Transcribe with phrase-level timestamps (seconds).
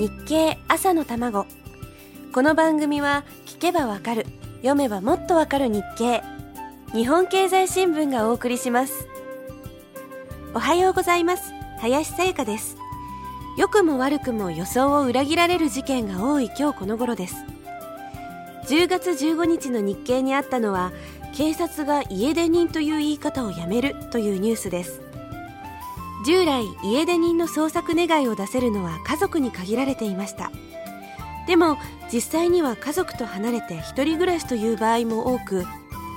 [0.00, 1.44] 日経朝の卵。
[2.32, 4.24] この番組は聞けばわかる
[4.62, 6.22] 読めばもっとわかる日経。
[6.94, 9.06] 日本経済新聞がお送りします。
[10.54, 11.52] おはようございます。
[11.80, 12.78] 林さやかです。
[13.58, 17.34] 良くも悪くも予想を裏切られる事件が多い今日この頃です。
[18.68, 20.92] 10月15日の日経にあったのは
[21.36, 25.09] 警察が家出人という言い方をやめるというニュースです。
[26.24, 30.50] 従来家出人の捜索願いを出せるのは家族に限られていました。
[31.46, 31.78] でも
[32.12, 35.64] 実際には家族と離れて一人暮らしという場合も多く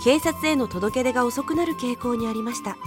[0.03, 2.77] 警察への届け出が遅くなる傾向にありました。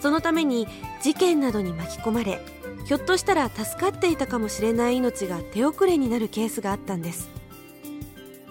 [0.00, 0.68] そのために
[1.02, 2.40] 事件などに巻き込まれ
[2.84, 7.28] ひょっとしたら助かっていたかもしれない命が手遅れになるケースがあったんです。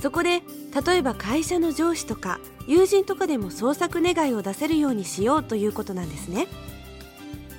[0.02, 0.42] そこで
[0.86, 6.48] 例えば会社の上司とか友人とかでも捜索願いを出せるようにしようということなんですね。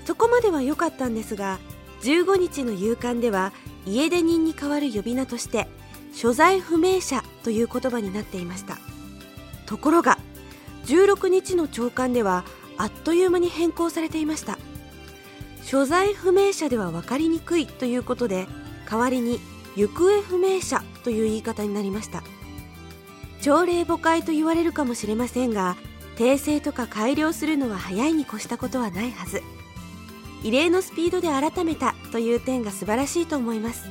[0.07, 1.59] そこまでは良かったんですが
[2.03, 3.53] 15日の夕刊では
[3.87, 5.69] 家出人に代わる呼び名として
[6.13, 8.79] 所在不明者という言葉になっていました。
[9.67, 10.19] ところが
[10.87, 12.45] 16日の朝刊では
[12.79, 14.59] あっという間に変更されていました。
[15.63, 18.47] 所在不明者では分かりにくいということで
[18.89, 19.41] 代わりに
[19.75, 22.23] 行方不明者という言い方になりました。
[23.43, 25.77] 朝令暮改と言われるかもしれませんが
[26.17, 29.43] 訂正とか改良するのは早いに越したことはないはず。
[30.47, 33.91] 異例のスピードで改めたという点が素晴らしいと思います。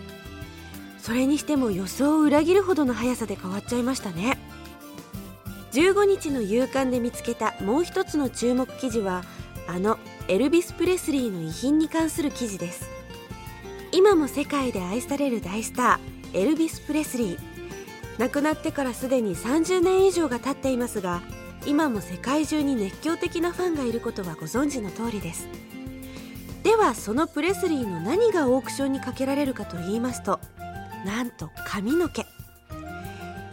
[0.99, 4.37] それにしても予想を裏切るほどの速さで変わっちゃいましたね。
[5.73, 9.25] 15日の夕刊で見つけたもう一つの注目記事は
[9.67, 9.97] あの
[10.29, 12.89] エルビス・プレスリーの遺品に関する記事です。
[13.91, 17.39] 今も世界で愛される大スターエルビス・プレスリー。
[18.17, 21.21] 亡くなってからすでに30年以上が経っていますが
[21.65, 25.49] 今も世界中に熱狂的なファンがいることはご存知の通りです。
[26.65, 30.39] ではそのプレスリーの何がオークションにかけられるかと言いますと
[31.05, 32.25] なんと髪の毛。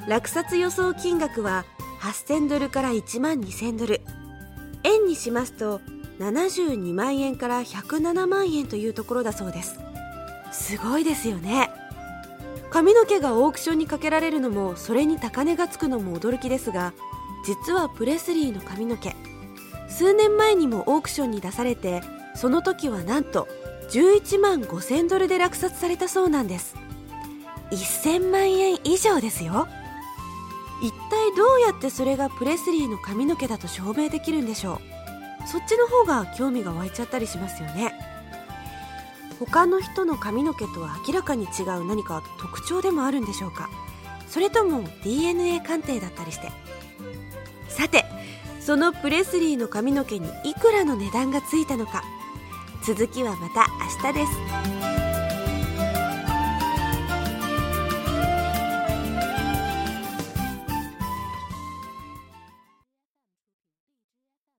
[0.08, 1.66] 落札予想金額は
[2.00, 4.00] 8000ドルから1万2000ドル。
[4.82, 5.82] 円にしますと
[6.20, 9.78] 72万円から107万円というところだそうです。
[10.50, 11.70] すごいですよね。
[12.70, 16.94] 髪の毛がオークションにかけられるのもそれに高値がつくのも驚きですが
[17.44, 19.14] 実はプレスリーの髪の毛
[19.90, 22.00] 数年前にもオークションに出されて
[22.34, 23.48] その時はなんと
[23.90, 26.74] 11万5000ドルで落札されたそうなんです。
[27.70, 29.66] 1000万円以上ですよ。
[30.82, 34.80] 一体どうやってそれがプレスリーの髪の毛だと証明できるんでしょ
[35.44, 35.48] う。
[35.48, 37.92] そっちの方が興味が湧いちゃったりしますよね。
[39.38, 43.68] 他の人の髪の毛とは明らかに違う何か特徴でもあるんでしょうか。
[44.28, 46.50] それとも DNA 鑑定だったりして。
[47.68, 48.04] さて
[48.60, 52.02] そのプレスリーの髪の毛にいくらの値段がついたのか。
[52.82, 53.66] 続きはまた
[54.02, 55.11] 明日です。